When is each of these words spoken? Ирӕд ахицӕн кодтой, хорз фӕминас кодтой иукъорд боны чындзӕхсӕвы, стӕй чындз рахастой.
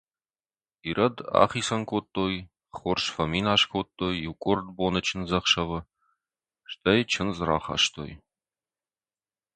Ирӕд 0.89 1.15
ахицӕн 1.43 1.81
кодтой, 1.91 2.33
хорз 2.77 3.05
фӕминас 3.15 3.61
кодтой 3.73 4.15
иукъорд 4.25 4.67
боны 4.77 5.01
чындзӕхсӕвы, 5.07 5.79
стӕй 6.71 7.01
чындз 7.11 7.37
рахастой. 7.47 8.11